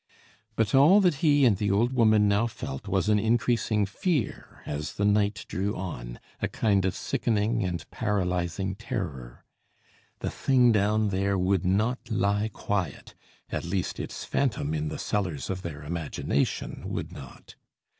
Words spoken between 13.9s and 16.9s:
its phantom in the cellars of their imagination